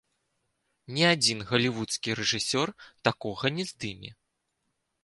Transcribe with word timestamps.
Ні 0.95 1.03
адзін 1.09 1.39
галівудскі 1.51 2.17
рэжысёр 2.21 2.67
такога 3.11 3.45
не 3.61 3.69
здыме. 3.75 4.11